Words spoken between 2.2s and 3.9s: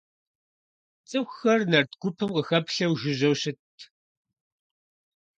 къахэплъэу жыжьэу щытт.